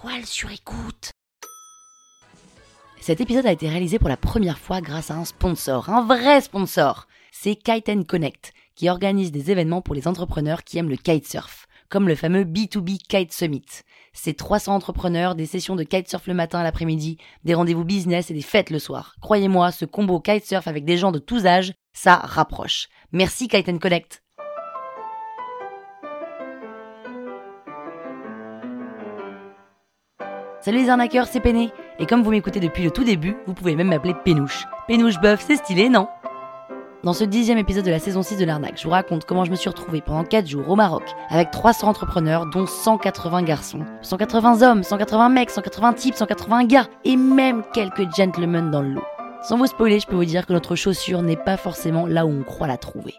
[0.00, 1.12] toile sur écoute.
[3.00, 6.42] Cet épisode a été réalisé pour la première fois grâce à un sponsor, un vrai
[6.42, 7.06] sponsor.
[7.32, 12.08] C'est Kite Connect, qui organise des événements pour les entrepreneurs qui aiment le kitesurf, comme
[12.08, 13.64] le fameux B2B Kite Summit.
[14.12, 18.34] C'est 300 entrepreneurs, des sessions de kitesurf le matin à l'après-midi, des rendez-vous business et
[18.34, 19.14] des fêtes le soir.
[19.22, 22.88] Croyez-moi, ce combo kitesurf avec des gens de tous âges, ça rapproche.
[23.12, 24.25] Merci Kite Connect.
[30.66, 31.70] Salut les arnaqueurs, c'est Péné.
[32.00, 34.66] Et comme vous m'écoutez depuis le tout début, vous pouvez même m'appeler Pénouche.
[34.88, 36.08] Pénouche Buff, c'est stylé, non?
[37.04, 39.52] Dans ce dixième épisode de la saison 6 de l'arnaque, je vous raconte comment je
[39.52, 44.62] me suis retrouvé pendant 4 jours au Maroc avec 300 entrepreneurs, dont 180 garçons, 180
[44.62, 49.04] hommes, 180 mecs, 180 types, 180 gars, et même quelques gentlemen dans le lot.
[49.44, 52.30] Sans vous spoiler, je peux vous dire que notre chaussure n'est pas forcément là où
[52.30, 53.14] on croit la trouver.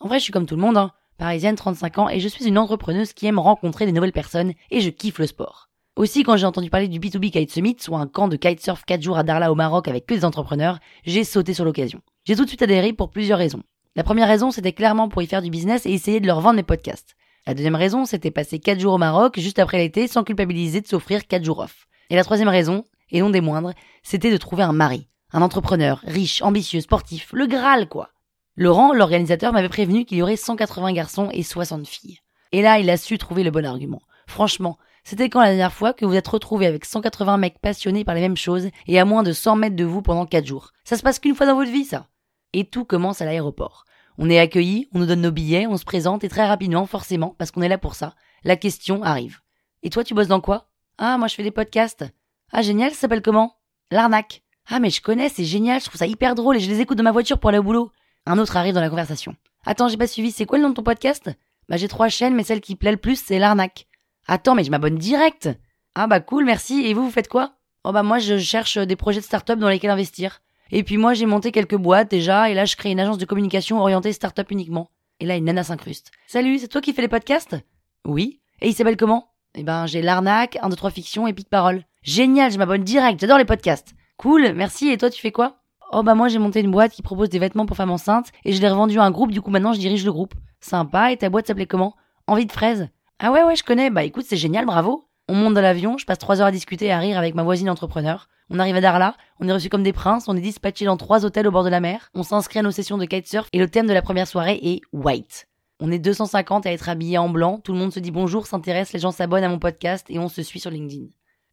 [0.00, 0.92] En vrai, je suis comme tout le monde, hein.
[1.18, 4.80] parisienne, 35 ans, et je suis une entrepreneuse qui aime rencontrer des nouvelles personnes, et
[4.80, 5.68] je kiffe le sport.
[5.96, 9.00] Aussi, quand j'ai entendu parler du B2B Kite Summit, soit un camp de kitesurf 4
[9.00, 12.02] jours à Darla au Maroc avec que des entrepreneurs, j'ai sauté sur l'occasion.
[12.26, 13.62] J'ai tout de suite adhéré pour plusieurs raisons.
[13.94, 16.56] La première raison, c'était clairement pour y faire du business et essayer de leur vendre
[16.56, 17.16] mes podcasts.
[17.46, 20.86] La deuxième raison, c'était passer 4 jours au Maroc juste après l'été sans culpabiliser de
[20.86, 21.86] s'offrir 4 jours off.
[22.10, 25.08] Et la troisième raison, et non des moindres, c'était de trouver un mari.
[25.32, 28.10] Un entrepreneur, riche, ambitieux, sportif, le Graal quoi.
[28.54, 32.18] Laurent, l'organisateur, m'avait prévenu qu'il y aurait 180 garçons et 60 filles.
[32.52, 34.02] Et là, il a su trouver le bon argument.
[34.26, 34.76] Franchement,
[35.08, 38.20] c'était quand la dernière fois que vous êtes retrouvé avec 180 mecs passionnés par les
[38.20, 41.02] mêmes choses et à moins de 100 mètres de vous pendant 4 jours Ça se
[41.02, 42.08] passe qu'une fois dans votre vie, ça
[42.52, 43.84] Et tout commence à l'aéroport.
[44.18, 47.36] On est accueilli, on nous donne nos billets, on se présente et très rapidement, forcément,
[47.38, 49.38] parce qu'on est là pour ça, la question arrive.
[49.84, 50.70] Et toi, tu bosses dans quoi?
[50.98, 52.04] Ah, moi je fais des podcasts.
[52.50, 53.58] Ah, génial, ça s'appelle comment?
[53.92, 54.42] L'arnaque.
[54.66, 56.98] Ah, mais je connais, c'est génial, je trouve ça hyper drôle et je les écoute
[56.98, 57.92] dans ma voiture pour aller au boulot.
[58.26, 59.36] Un autre arrive dans la conversation.
[59.66, 61.30] Attends, j'ai pas suivi, c'est quoi le nom de ton podcast?
[61.68, 63.86] Bah, j'ai trois chaînes, mais celle qui plaît le plus, c'est l'arnaque.
[64.28, 65.48] Attends, mais je m'abonne direct.
[65.94, 66.84] Ah bah cool, merci.
[66.84, 67.52] Et vous, vous faites quoi?
[67.84, 70.40] Oh bah moi, je cherche des projets de start-up dans lesquels investir.
[70.72, 73.24] Et puis moi, j'ai monté quelques boîtes déjà, et là, je crée une agence de
[73.24, 74.90] communication orientée start-up uniquement.
[75.20, 76.10] Et là, une nana s'incruste.
[76.26, 77.56] Salut, c'est toi qui fais les podcasts?
[78.04, 78.40] Oui.
[78.60, 79.28] Et il s'appelle comment?
[79.54, 81.84] Eh ben, j'ai l'arnaque, un, deux, trois fictions et pique parole.
[82.02, 83.94] Génial, je m'abonne direct, j'adore les podcasts.
[84.16, 84.88] Cool, merci.
[84.88, 85.58] Et toi, tu fais quoi?
[85.92, 88.52] Oh bah moi, j'ai monté une boîte qui propose des vêtements pour femmes enceintes, et
[88.52, 90.34] je l'ai revendu à un groupe, du coup maintenant, je dirige le groupe.
[90.60, 91.94] Sympa, et ta boîte s'appelait comment?
[92.26, 92.88] Envie de fraises
[93.18, 93.90] ah ouais, ouais, je connais.
[93.90, 95.08] Bah écoute, c'est génial, bravo.
[95.28, 97.42] On monte dans l'avion, je passe trois heures à discuter et à rire avec ma
[97.42, 98.28] voisine entrepreneur.
[98.48, 101.24] On arrive à Darla, on est reçu comme des princes, on est dispatché dans trois
[101.24, 103.68] hôtels au bord de la mer, on s'inscrit à nos sessions de kitesurf et le
[103.68, 105.48] thème de la première soirée est White.
[105.80, 108.92] On est 250 à être habillés en blanc, tout le monde se dit bonjour, s'intéresse,
[108.92, 111.06] les gens s'abonnent à mon podcast et on se suit sur LinkedIn.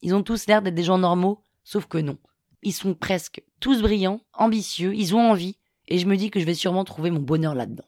[0.03, 2.17] Ils ont tous l'air d'être des gens normaux, sauf que non.
[2.61, 5.57] Ils sont presque tous brillants, ambitieux, ils ont envie,
[5.87, 7.85] et je me dis que je vais sûrement trouver mon bonheur là-dedans.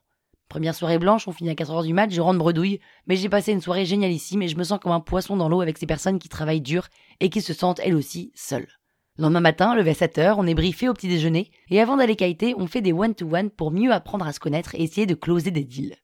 [0.56, 3.52] Première soirée blanche, on finit à 4h du mat, je rentre bredouille, mais j'ai passé
[3.52, 6.18] une soirée génialissime et je me sens comme un poisson dans l'eau avec ces personnes
[6.18, 6.88] qui travaillent dur
[7.20, 8.70] et qui se sentent elles aussi seules.
[9.18, 12.16] Le lendemain matin, levé à 7h, on est briefé au petit déjeuner et avant d'aller
[12.16, 15.52] kiter, on fait des one-to-one pour mieux apprendre à se connaître et essayer de closer
[15.52, 15.98] des deals.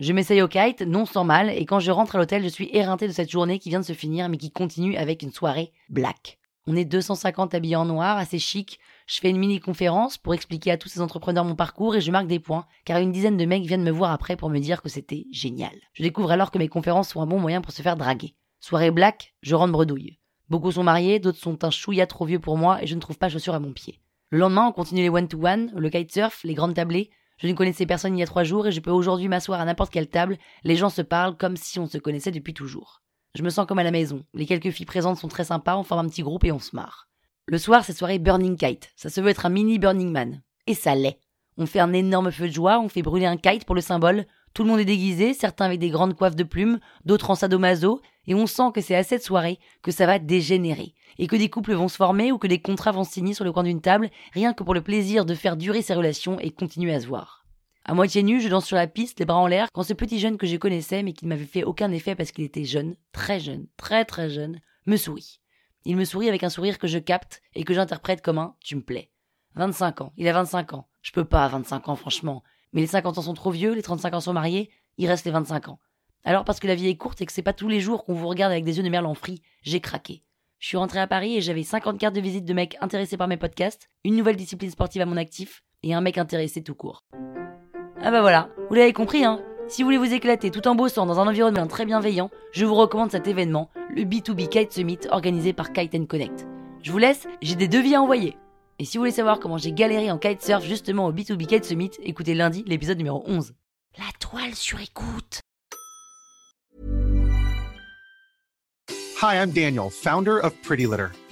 [0.00, 2.70] Je m'essaye au kite, non sans mal, et quand je rentre à l'hôtel, je suis
[2.72, 5.70] éreinté de cette journée qui vient de se finir mais qui continue avec une soirée
[5.90, 6.38] black.
[6.70, 10.76] On est 250 habillés en noir, assez chic, je fais une mini-conférence pour expliquer à
[10.76, 13.64] tous ces entrepreneurs mon parcours et je marque des points, car une dizaine de mecs
[13.64, 15.72] viennent me voir après pour me dire que c'était génial.
[15.94, 18.34] Je découvre alors que mes conférences sont un bon moyen pour se faire draguer.
[18.60, 20.18] Soirée black, je rentre bredouille.
[20.50, 23.16] Beaucoup sont mariés, d'autres sont un chouïa trop vieux pour moi et je ne trouve
[23.16, 24.02] pas chaussures à mon pied.
[24.28, 27.08] Le lendemain, on continue les one-to-one, le kitesurf, les grandes tablées.
[27.38, 29.64] Je ne connaissais personne il y a trois jours et je peux aujourd'hui m'asseoir à
[29.64, 30.36] n'importe quelle table.
[30.64, 33.00] Les gens se parlent comme si on se connaissait depuis toujours.
[33.34, 34.24] Je me sens comme à la maison.
[34.34, 36.74] Les quelques filles présentes sont très sympas, on forme un petit groupe et on se
[36.74, 37.08] marre.
[37.46, 38.90] Le soir, c'est soirée Burning Kite.
[38.96, 40.42] Ça se veut être un mini Burning Man.
[40.66, 41.18] Et ça l'est.
[41.56, 44.26] On fait un énorme feu de joie, on fait brûler un kite pour le symbole.
[44.54, 48.00] Tout le monde est déguisé, certains avec des grandes coiffes de plumes, d'autres en sadomaso,
[48.28, 50.94] et on sent que c'est à cette soirée que ça va dégénérer.
[51.18, 53.52] Et que des couples vont se former ou que des contrats vont signer sur le
[53.52, 56.94] coin d'une table, rien que pour le plaisir de faire durer ces relations et continuer
[56.94, 57.37] à se voir.
[57.90, 60.18] À moitié nu, je danse sur la piste, les bras en l'air, quand ce petit
[60.18, 62.96] jeune que je connaissais, mais qui ne m'avait fait aucun effet parce qu'il était jeune,
[63.12, 65.40] très jeune, très très jeune, me sourit.
[65.86, 68.76] Il me sourit avec un sourire que je capte et que j'interprète comme un tu
[68.76, 69.10] me plais.
[69.54, 70.86] 25 ans, il a 25 ans.
[71.00, 72.42] Je peux pas à 25 ans, franchement.
[72.74, 74.68] Mais les 50 ans sont trop vieux, les 35 ans sont mariés,
[74.98, 75.80] il reste les 25 ans.
[76.24, 78.12] Alors parce que la vie est courte et que c'est pas tous les jours qu'on
[78.12, 80.24] vous regarde avec des yeux de merlan frit, j'ai craqué.
[80.58, 83.28] Je suis rentré à Paris et j'avais 50 cartes de visite de mecs intéressés par
[83.28, 87.02] mes podcasts, une nouvelle discipline sportive à mon actif et un mec intéressé tout court.
[88.00, 89.40] Ah bah voilà, vous l'avez compris hein.
[89.66, 92.76] Si vous voulez vous éclater tout en bossant dans un environnement très bienveillant, je vous
[92.76, 96.46] recommande cet événement, le B2B Kite Summit organisé par Kite Connect.
[96.82, 98.36] Je vous laisse, j'ai des devis à envoyer.
[98.78, 101.90] Et si vous voulez savoir comment j'ai galéré en kitesurf justement au B2B Kite Summit,
[102.02, 103.52] écoutez lundi l'épisode numéro 11.
[103.98, 105.40] La toile sur écoute.
[109.20, 111.08] Hi, I'm Daniel, founder of Pretty Litter.